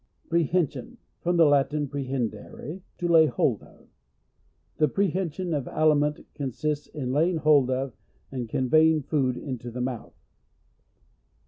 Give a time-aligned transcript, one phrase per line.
[0.29, 3.87] Prehension.— From the Latin, pre dendere, to lay hold of.
[4.77, 7.93] The pre hension of aliment consists in lay ing hold of,
[8.31, 10.17] and conveying food into the mouth.